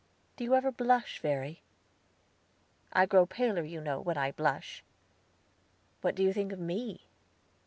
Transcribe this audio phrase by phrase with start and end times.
[0.35, 1.61] "Do you ever blush, Verry?"
[2.91, 4.83] "I grow paler, you know, when I blush."
[6.01, 7.05] "What do you think of me?"